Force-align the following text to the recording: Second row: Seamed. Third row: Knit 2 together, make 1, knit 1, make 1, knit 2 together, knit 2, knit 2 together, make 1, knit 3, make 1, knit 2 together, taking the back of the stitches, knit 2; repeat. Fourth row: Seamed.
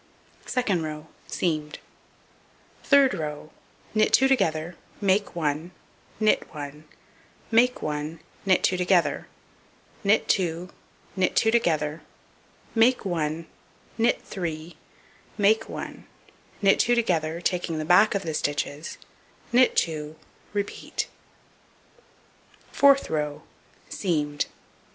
Second 0.47 0.81
row: 0.81 1.09
Seamed. 1.27 1.77
Third 2.83 3.13
row: 3.13 3.51
Knit 3.93 4.11
2 4.11 4.27
together, 4.27 4.75
make 4.99 5.35
1, 5.35 5.69
knit 6.19 6.51
1, 6.55 6.85
make 7.51 7.83
1, 7.83 8.19
knit 8.43 8.63
2 8.63 8.77
together, 8.77 9.27
knit 10.03 10.27
2, 10.27 10.69
knit 11.15 11.35
2 11.35 11.51
together, 11.51 12.01
make 12.73 13.05
1, 13.05 13.45
knit 13.99 14.19
3, 14.23 14.75
make 15.37 15.69
1, 15.69 16.07
knit 16.63 16.79
2 16.79 16.95
together, 16.95 17.39
taking 17.39 17.77
the 17.77 17.85
back 17.85 18.15
of 18.15 18.23
the 18.23 18.33
stitches, 18.33 18.97
knit 19.51 19.75
2; 19.77 20.15
repeat. 20.51 21.09
Fourth 22.71 23.07
row: 23.11 23.43
Seamed. 23.87 24.45